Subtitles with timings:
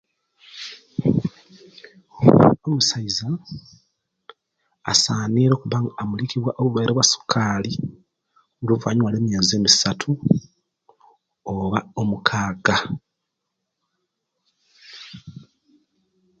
[2.65, 3.27] Omusaiza
[4.91, 7.71] asanire okuba nga amulikiwa obulwaire obwa sukali
[8.61, 10.09] oluvanyuma lwa miazi emisatu
[11.51, 12.77] oba omukaga